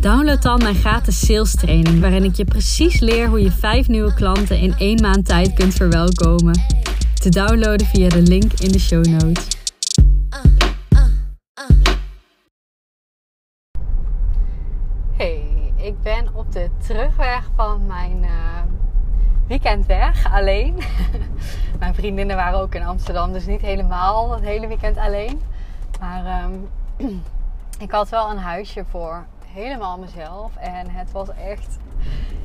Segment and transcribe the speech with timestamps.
[0.00, 4.14] download dan mijn gratis sales training, waarin ik je precies leer hoe je vijf nieuwe
[4.14, 6.60] klanten in één maand tijd kunt verwelkomen.
[7.14, 9.46] Te downloaden via de link in de show notes.
[15.16, 18.30] Hey, ik ben op de terugweg van mijn uh,
[19.46, 20.74] weekend weg, alleen.
[21.80, 25.40] mijn vriendinnen waren ook in Amsterdam, dus niet helemaal het hele weekend alleen.
[26.00, 26.68] Maar um,
[27.86, 30.56] ik had wel een huisje voor helemaal mezelf.
[30.56, 31.78] En het was echt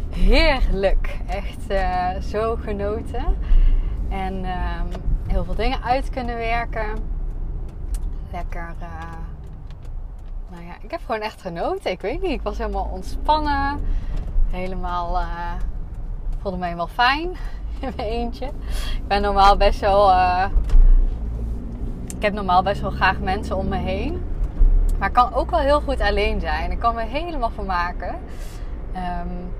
[0.09, 1.19] heerlijk.
[1.27, 3.37] Echt uh, zo genoten.
[4.09, 4.81] En uh,
[5.27, 6.95] heel veel dingen uit kunnen werken.
[8.31, 8.73] Lekker.
[8.81, 8.87] Uh,
[10.49, 11.91] nou ja, ik heb gewoon echt genoten.
[11.91, 13.79] Ik weet niet, ik was helemaal ontspannen.
[14.49, 15.19] Helemaal.
[15.19, 15.53] Uh,
[16.41, 17.29] voelde me helemaal fijn
[17.79, 18.45] in mijn eentje.
[18.95, 20.11] Ik ben normaal best wel.
[22.15, 24.23] ik heb normaal best wel graag mensen om me heen.
[24.99, 26.71] Maar kan ook wel heel goed alleen zijn.
[26.71, 28.15] Ik kan me helemaal vermaken.
[28.95, 29.51] Um,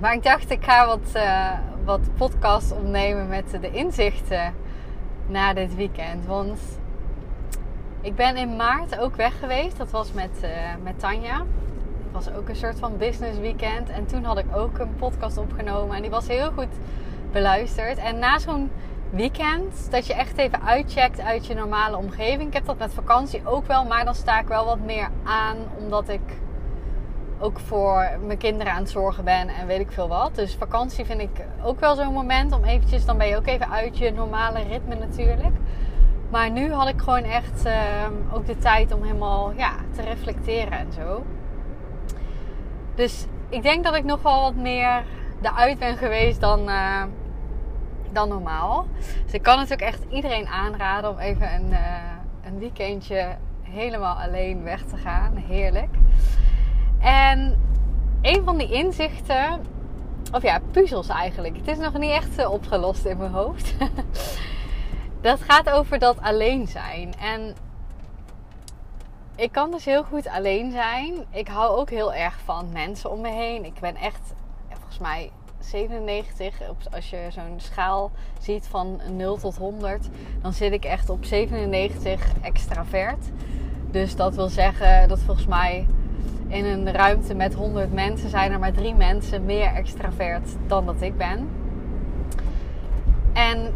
[0.00, 1.50] maar ik dacht, ik ga wat, uh,
[1.84, 4.54] wat podcast opnemen met de inzichten
[5.26, 6.26] na dit weekend.
[6.26, 6.60] Want
[8.00, 9.76] ik ben in maart ook weg geweest.
[9.76, 10.50] Dat was met, uh,
[10.82, 11.36] met Tanja.
[11.36, 13.88] Het was ook een soort van business weekend.
[13.88, 15.96] En toen had ik ook een podcast opgenomen.
[15.96, 16.74] En die was heel goed
[17.32, 17.98] beluisterd.
[17.98, 18.70] En na zo'n
[19.10, 19.90] weekend.
[19.90, 22.48] Dat je echt even uitcheckt uit je normale omgeving.
[22.48, 25.56] Ik heb dat met vakantie ook wel, maar dan sta ik wel wat meer aan.
[25.78, 26.20] Omdat ik
[27.38, 30.34] ook voor mijn kinderen aan het zorgen ben en weet ik veel wat.
[30.34, 33.70] Dus vakantie vind ik ook wel zo'n moment om eventjes, dan ben je ook even
[33.70, 35.54] uit je normale ritme natuurlijk.
[36.30, 37.74] Maar nu had ik gewoon echt uh,
[38.32, 41.24] ook de tijd om helemaal ja, te reflecteren en zo.
[42.94, 45.04] Dus ik denk dat ik nog wel wat meer
[45.42, 47.02] eruit ben geweest dan, uh,
[48.16, 48.86] dan normaal.
[49.24, 51.78] Dus ik kan natuurlijk echt iedereen aanraden om even een, uh,
[52.44, 55.36] een weekendje helemaal alleen weg te gaan.
[55.36, 55.94] Heerlijk.
[57.00, 57.60] En
[58.22, 59.64] een van die inzichten,
[60.32, 61.56] of ja, puzzels eigenlijk.
[61.56, 63.74] Het is nog niet echt uh, opgelost in mijn hoofd.
[65.20, 67.14] dat gaat over dat alleen zijn.
[67.18, 67.54] En
[69.36, 71.24] ik kan dus heel goed alleen zijn.
[71.30, 73.64] Ik hou ook heel erg van mensen om me heen.
[73.64, 74.32] Ik ben echt,
[74.68, 75.30] volgens mij,
[75.66, 76.60] 97.
[76.90, 78.10] Als je zo'n schaal
[78.40, 80.08] ziet van 0 tot 100,
[80.42, 83.30] dan zit ik echt op 97 extravert.
[83.90, 85.86] Dus dat wil zeggen dat volgens mij
[86.48, 91.00] in een ruimte met 100 mensen zijn er maar drie mensen meer extravert dan dat
[91.00, 91.48] ik ben.
[93.32, 93.74] En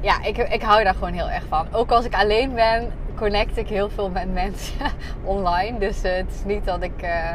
[0.00, 1.66] ja, ik, ik hou daar gewoon heel erg van.
[1.72, 4.90] Ook als ik alleen ben, connect ik heel veel met mensen
[5.24, 5.78] online.
[5.78, 7.34] Dus uh, het is niet dat ik uh,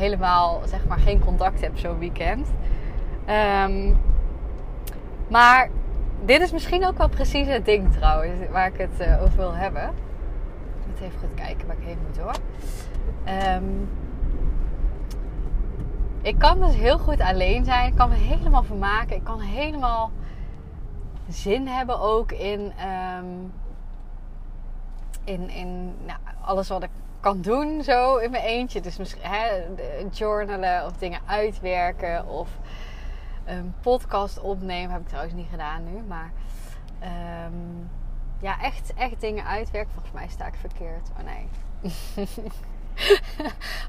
[0.00, 2.48] helemaal zeg maar geen contact heb zo'n weekend.
[3.66, 4.00] Um,
[5.28, 5.70] maar
[6.24, 9.54] dit is misschien ook wel precies het ding trouwens, waar ik het uh, over wil
[9.54, 9.82] hebben.
[9.82, 12.34] Ik moet even goed kijken waar ik heen moet hoor.
[13.56, 13.88] Um,
[16.22, 17.86] ik kan dus heel goed alleen zijn.
[17.86, 19.16] Ik kan me helemaal vermaken.
[19.16, 20.10] Ik kan helemaal
[21.28, 22.72] zin hebben ook in,
[23.18, 23.52] um,
[25.24, 26.90] in, in nou, alles wat ik
[27.20, 28.80] kan doen zo in mijn eentje.
[28.80, 29.62] Dus misschien hè,
[30.10, 32.48] journalen of dingen uitwerken of
[33.44, 34.90] een podcast opnemen.
[34.90, 36.02] Heb ik trouwens niet gedaan nu.
[36.08, 36.32] Maar
[37.46, 37.90] um,
[38.40, 39.92] ja, echt, echt dingen uitwerken.
[39.92, 41.10] Volgens mij sta ik verkeerd.
[41.18, 41.48] Oh nee.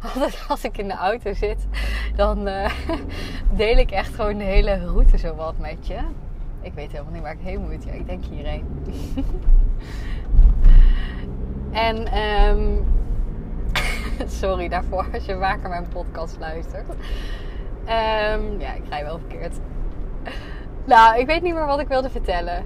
[0.04, 1.68] Altijd als ik in de auto zit,
[2.16, 2.72] dan uh,
[3.54, 6.00] deel ik echt gewoon de hele route zo wat met je.
[6.62, 7.84] Ik weet helemaal niet waar ik heen moet.
[7.84, 8.66] Ja, ik denk hierheen.
[11.72, 12.86] en um,
[14.42, 16.90] sorry daarvoor als je vaker mijn podcast luistert.
[16.90, 19.60] Um, ja, ik rij wel verkeerd.
[20.86, 22.66] Nou, ik weet niet meer wat ik wilde vertellen.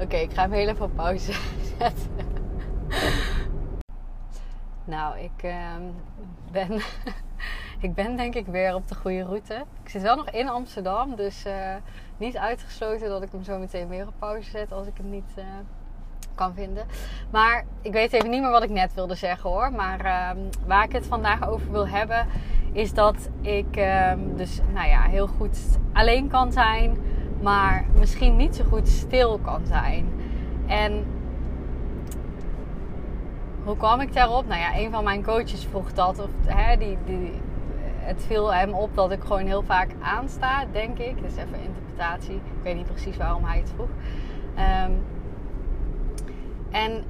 [0.00, 1.32] Oké, ik ga hem heel even op pauze
[1.78, 2.10] zetten.
[4.84, 5.74] Nou, ik uh,
[6.52, 6.80] ben,
[7.80, 9.64] ik ben denk ik weer op de goede route.
[9.82, 11.74] Ik zit wel nog in Amsterdam, dus uh,
[12.16, 15.34] niet uitgesloten dat ik hem zo meteen weer op pauze zet als ik hem niet
[15.38, 15.44] uh,
[16.36, 16.86] kan vinden.
[17.30, 19.72] Maar ik weet even niet meer wat ik net wilde zeggen hoor.
[19.72, 22.26] Maar uh, waar ik het vandaag over wil hebben,
[22.72, 25.58] is dat ik ehm, dus nou ja, heel goed
[25.92, 26.98] alleen kan zijn,
[27.42, 30.08] maar misschien niet zo goed stil kan zijn.
[30.66, 31.04] En
[33.64, 34.46] hoe kwam ik daarop?
[34.46, 36.18] Nou ja, een van mijn coaches vroeg dat.
[36.18, 37.40] Of, hè, die, die,
[37.98, 41.22] het viel hem op dat ik gewoon heel vaak aansta, denk ik.
[41.22, 42.34] Dus even interpretatie.
[42.34, 43.88] Ik weet niet precies waarom hij het vroeg.
[44.54, 44.90] Ehm,
[46.70, 47.04] en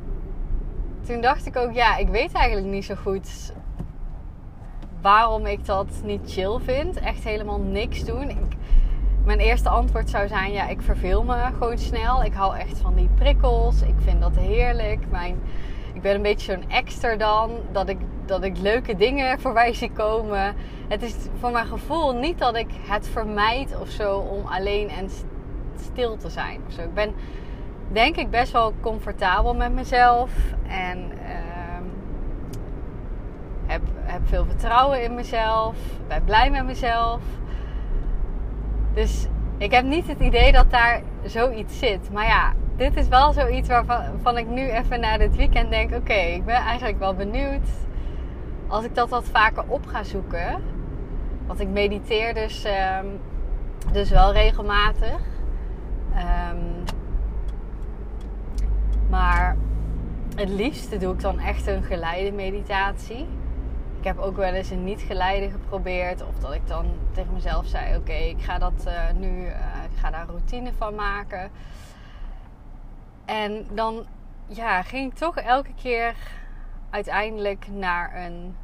[1.07, 3.53] toen dacht ik ook, ja, ik weet eigenlijk niet zo goed
[5.01, 6.99] waarom ik dat niet chill vind.
[6.99, 8.31] Echt helemaal niks doen.
[9.25, 12.25] Mijn eerste antwoord zou zijn: ja, ik verveel me gewoon snel.
[12.25, 13.83] Ik hou echt van die prikkels.
[13.83, 15.11] Ik vind dat heerlijk.
[15.11, 15.39] Mijn,
[15.93, 17.51] ik ben een beetje zo'n extra dan.
[17.73, 20.55] Dat ik, dat ik leuke dingen voorbij zie komen.
[20.89, 25.09] Het is voor mijn gevoel niet dat ik het vermijd of zo om alleen en
[25.81, 26.61] stil te zijn.
[26.69, 26.81] Zo.
[26.81, 27.15] Ik ben
[27.89, 30.31] denk ik best wel comfortabel met mezelf.
[30.67, 31.87] En uh,
[33.67, 35.77] heb, heb veel vertrouwen in mezelf.
[36.09, 37.21] Ben blij met mezelf.
[38.95, 39.27] Dus
[39.59, 42.13] ik heb niet het idee dat daar zoiets zit.
[42.13, 46.13] Maar ja, dit is wel zoiets waarvan ik nu even na dit weekend denk: oké,
[46.13, 47.69] ik ben eigenlijk wel benieuwd.
[48.67, 50.63] Als ik dat wat vaker op ga zoeken.
[51.47, 53.21] Want ik mediteer dus, um,
[53.93, 55.19] dus wel regelmatig.
[56.51, 56.85] Um,
[59.11, 59.57] maar
[60.37, 63.27] het liefste doe ik dan echt een geleide meditatie.
[63.99, 66.23] Ik heb ook wel eens een niet geleide geprobeerd.
[66.23, 69.55] Of dat ik dan tegen mezelf zei: Oké, ik ga dat uh, nu, uh,
[69.91, 71.51] ik ga daar routine van maken.
[73.25, 74.07] En dan
[74.47, 76.15] ja, ging ik toch elke keer
[76.91, 78.57] uiteindelijk naar een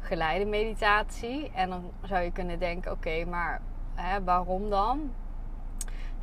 [0.00, 1.50] geleide meditatie.
[1.54, 3.60] En dan zou je kunnen denken: Oké, maar
[3.94, 5.10] hè, waarom dan?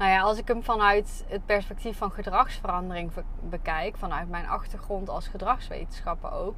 [0.01, 3.11] Nou ja, als ik hem vanuit het perspectief van gedragsverandering
[3.41, 6.57] bekijk, vanuit mijn achtergrond als gedragswetenschapper ook,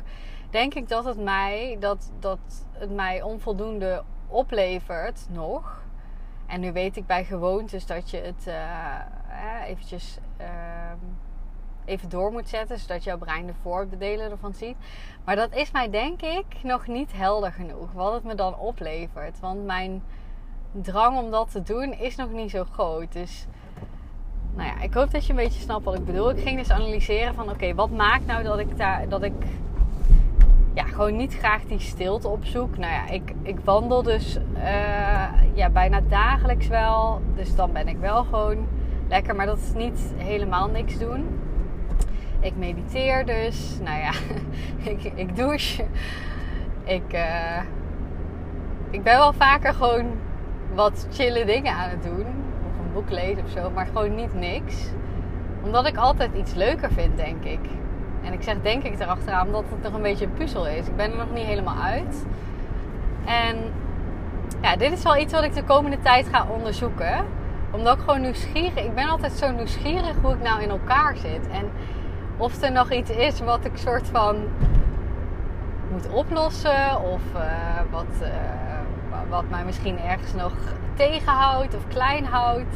[0.50, 2.40] denk ik dat het mij, dat, dat
[2.72, 5.82] het mij onvoldoende oplevert nog.
[6.46, 10.48] En nu weet ik bij gewoontes dat je het uh, eventjes uh,
[11.86, 14.76] even door moet zetten, zodat jouw brein de voordelen ervan ziet.
[15.24, 19.40] Maar dat is mij denk ik nog niet helder genoeg, wat het me dan oplevert.
[19.40, 20.04] Want mijn
[20.82, 23.14] drang om dat te doen is nog niet zo groot.
[23.14, 23.48] Dus
[24.56, 26.30] nou ja, ik hoop dat je een beetje snapt wat ik bedoel.
[26.30, 29.34] Ik ging dus analyseren van oké, wat maakt nou dat ik daar dat ik
[30.74, 32.78] ja, gewoon niet graag die stilte opzoek.
[32.78, 37.22] Nou ja, ik, ik wandel dus uh, ja, bijna dagelijks wel.
[37.36, 38.68] Dus dan ben ik wel gewoon
[39.10, 39.36] lekker.
[39.36, 41.40] Maar dat is niet helemaal niks doen.
[42.40, 43.78] Ik mediteer dus.
[43.84, 44.12] Nou ja,
[44.92, 45.86] ik, ik douche.
[46.84, 47.62] Ik, uh,
[48.90, 50.06] ik ben wel vaker gewoon
[50.76, 52.26] wat chille dingen aan het doen.
[52.66, 53.70] Of een boek lezen of zo.
[53.70, 54.76] Maar gewoon niet niks.
[55.64, 57.60] Omdat ik altijd iets leuker vind, denk ik.
[58.24, 60.88] En ik zeg denk ik erachteraan omdat het nog een beetje een puzzel is.
[60.88, 62.26] Ik ben er nog niet helemaal uit.
[63.26, 63.58] En
[64.62, 67.26] ja, dit is wel iets wat ik de komende tijd ga onderzoeken.
[67.72, 68.86] Omdat ik gewoon nieuwsgierig...
[68.86, 71.48] Ik ben altijd zo nieuwsgierig hoe ik nou in elkaar zit.
[71.52, 71.72] En
[72.38, 74.36] of er nog iets is wat ik soort van
[75.92, 77.02] moet oplossen.
[77.02, 77.42] Of uh,
[77.92, 78.22] wat...
[78.22, 78.28] Uh,
[79.30, 80.52] wat mij misschien ergens nog
[80.96, 82.76] tegenhoudt of klein houdt.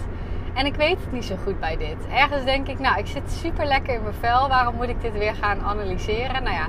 [0.54, 1.98] En ik weet het niet zo goed bij dit.
[2.12, 4.48] Ergens denk ik, nou, ik zit super lekker in mijn vel.
[4.48, 6.44] Waarom moet ik dit weer gaan analyseren?
[6.44, 6.68] Nou ja,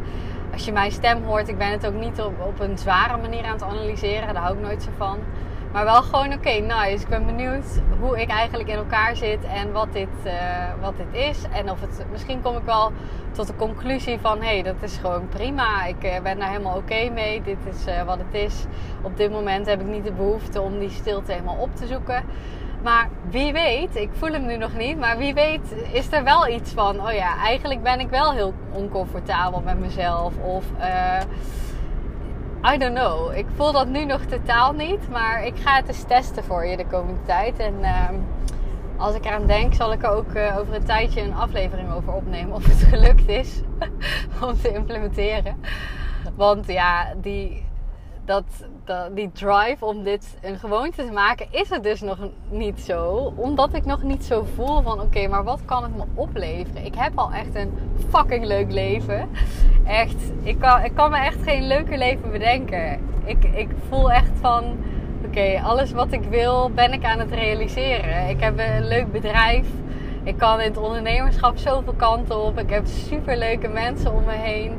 [0.52, 3.44] als je mijn stem hoort, ik ben het ook niet op, op een zware manier
[3.44, 4.34] aan het analyseren.
[4.34, 5.18] Daar hou ik nooit zo van.
[5.72, 7.02] Maar wel gewoon, oké, nice.
[7.02, 10.32] Ik ben benieuwd hoe ik eigenlijk in elkaar zit en wat dit, uh,
[10.80, 11.42] wat dit is.
[11.52, 12.92] En of het, misschien kom ik wel
[13.32, 15.84] tot de conclusie van, hé, hey, dat is gewoon prima.
[15.84, 17.42] Ik uh, ben daar helemaal oké mee.
[17.42, 18.64] Dit is uh, wat het is.
[19.02, 22.24] Op dit moment heb ik niet de behoefte om die stilte helemaal op te zoeken.
[22.82, 26.48] Maar wie weet, ik voel hem nu nog niet, maar wie weet is er wel
[26.48, 30.32] iets van, oh ja, eigenlijk ben ik wel heel oncomfortabel met mezelf.
[30.36, 30.64] Of
[32.64, 33.36] I don't know.
[33.36, 35.08] Ik voel dat nu nog totaal niet.
[35.08, 37.58] Maar ik ga het eens testen voor je de komende tijd.
[37.58, 38.08] En uh,
[38.96, 42.12] als ik eraan denk, zal ik er ook uh, over een tijdje een aflevering over
[42.12, 42.54] opnemen.
[42.54, 43.60] Of het gelukt is
[44.44, 45.56] om te implementeren.
[46.34, 47.64] Want ja, die,
[48.28, 48.44] dat,
[48.84, 52.18] dat, die drive om dit een gewoonte te maken, is het dus nog
[52.50, 53.32] niet zo.
[53.36, 56.84] Omdat ik nog niet zo voel van oké, maar wat kan het me opleveren?
[56.84, 57.72] Ik heb al echt een
[58.08, 59.28] fucking leuk leven.
[59.84, 63.00] Echt, ik kan, ik kan me echt geen leuker leven bedenken.
[63.24, 64.64] Ik, ik voel echt van
[65.26, 68.28] oké, alles wat ik wil ben ik aan het realiseren.
[68.28, 69.66] Ik heb een leuk bedrijf.
[70.22, 72.58] Ik kan in het ondernemerschap zoveel kanten op.
[72.58, 74.72] Ik heb super leuke mensen om me heen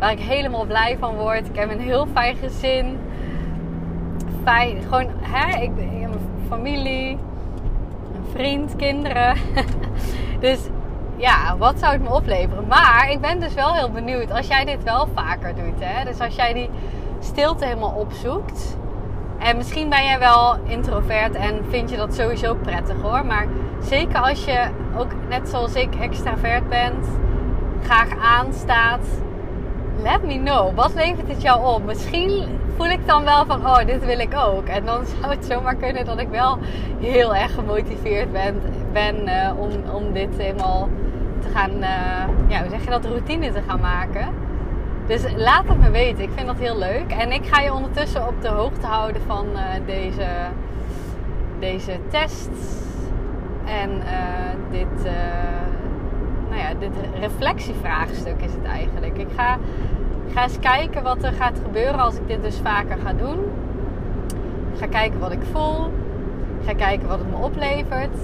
[0.00, 1.46] waar ik helemaal blij van word.
[1.46, 2.98] Ik heb een heel fijn gezin.
[4.42, 7.10] Fijn, gewoon, hè, ik, heb een familie,
[8.14, 9.36] een vriend, kinderen.
[10.40, 10.68] dus
[11.16, 12.66] ja, wat zou het me opleveren?
[12.66, 15.78] Maar ik ben dus wel heel benieuwd als jij dit wel vaker doet.
[15.78, 16.04] Hè?
[16.04, 16.70] Dus als jij die
[17.18, 18.76] stilte helemaal opzoekt.
[19.38, 23.26] En misschien ben jij wel introvert en vind je dat sowieso prettig hoor.
[23.26, 23.46] Maar
[23.82, 27.06] zeker als je ook net zoals ik extravert bent,
[27.82, 29.06] graag aanstaat
[30.02, 30.74] let me know.
[30.74, 31.84] Wat levert het jou op?
[31.84, 34.66] Misschien voel ik dan wel van, oh, dit wil ik ook.
[34.66, 36.58] En dan zou het zomaar kunnen dat ik wel
[36.98, 38.60] heel erg gemotiveerd ben,
[38.92, 40.88] ben uh, om, om dit helemaal
[41.40, 44.28] te gaan, uh, ja, hoe zeg je dat, routine te gaan maken.
[45.06, 46.22] Dus laat het me weten.
[46.22, 47.12] Ik vind dat heel leuk.
[47.18, 50.26] En ik ga je ondertussen op de hoogte houden van uh, deze,
[51.58, 52.50] deze test.
[53.64, 54.02] En
[54.70, 55.10] dit,
[56.60, 59.18] ja, dit reflectievraagstuk is het eigenlijk.
[59.18, 59.58] Ik ga
[60.32, 63.38] ga eens kijken wat er gaat gebeuren als ik dit dus vaker ga doen.
[64.76, 65.92] Ga kijken wat ik voel.
[66.64, 68.16] Ga kijken wat het me oplevert.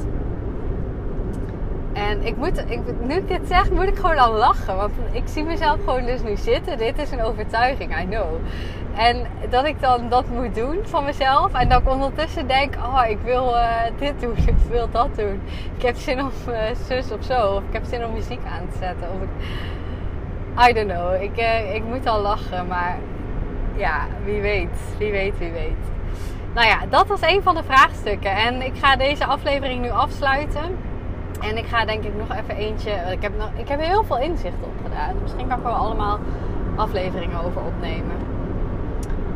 [1.96, 4.76] En ik moet, ik, nu ik dit zeg, moet ik gewoon al lachen.
[4.76, 6.78] Want ik zie mezelf gewoon dus nu zitten.
[6.78, 8.26] Dit is een overtuiging, I know.
[8.96, 11.52] En dat ik dan dat moet doen van mezelf.
[11.52, 14.36] En dat ik ondertussen denk, oh, ik wil uh, dit doen.
[14.56, 15.40] Ik wil dat doen.
[15.76, 17.54] Ik heb zin om uh, zus of zo.
[17.54, 19.08] Of ik heb zin om muziek aan te zetten.
[19.08, 21.22] Of ik, I don't know.
[21.22, 22.98] Ik, uh, ik moet al lachen, maar
[23.76, 24.78] ja, wie weet.
[24.98, 25.84] Wie weet, wie weet.
[26.54, 28.36] Nou ja, dat was een van de vraagstukken.
[28.36, 30.76] En ik ga deze aflevering nu afsluiten.
[31.40, 32.90] En ik ga denk ik nog even eentje.
[32.90, 35.14] Ik heb, nog, ik heb heel veel inzicht op gedaan.
[35.22, 36.18] Misschien kan ik er wel allemaal
[36.76, 38.16] afleveringen over opnemen.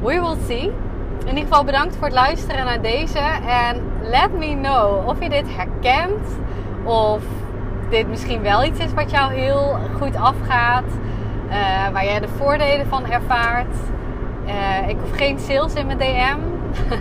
[0.03, 0.73] We will see.
[1.21, 3.19] In ieder geval bedankt voor het luisteren naar deze.
[3.47, 6.27] En let me know of je dit herkent.
[6.85, 7.23] Of
[7.91, 10.85] dit misschien wel iets is wat jou heel goed afgaat.
[11.49, 13.77] Uh, waar jij de voordelen van ervaart.
[14.47, 16.39] Uh, ik hoef geen sales in mijn DM.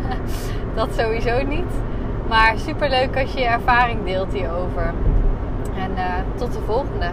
[0.75, 1.71] dat sowieso niet.
[2.29, 4.93] Maar super leuk als je je ervaring deelt hierover.
[5.75, 7.05] En uh, tot de volgende.